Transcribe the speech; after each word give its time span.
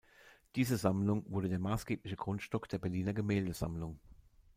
Diese 0.55 0.77
Sammlung 0.77 1.23
wurde 1.29 1.47
der 1.47 1.59
maßgebliche 1.59 2.15
Grundstock 2.15 2.67
der 2.67 2.79
Berliner 2.79 3.13
Gemäldesammlung. 3.13 3.99